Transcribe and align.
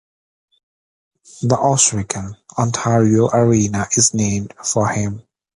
The 1.43 1.55
Ohsweken, 1.57 2.35
Ontario 2.57 3.27
Arena 3.27 3.85
is 3.95 4.15
named 4.15 4.51
for 4.65 4.89
him. 4.89 5.21